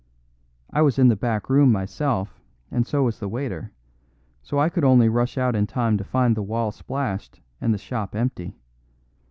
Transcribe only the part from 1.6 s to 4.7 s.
myself, and so was the waiter; so I